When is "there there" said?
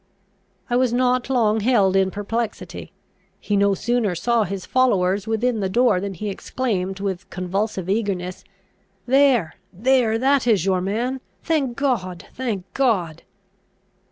9.05-10.17